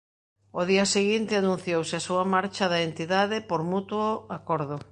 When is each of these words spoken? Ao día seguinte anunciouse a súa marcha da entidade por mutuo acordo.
Ao 0.55 0.63
día 0.71 0.85
seguinte 0.95 1.33
anunciouse 1.41 1.95
a 1.97 2.05
súa 2.07 2.25
marcha 2.35 2.65
da 2.73 2.79
entidade 2.87 3.37
por 3.49 3.61
mutuo 3.71 4.07
acordo. 4.39 4.77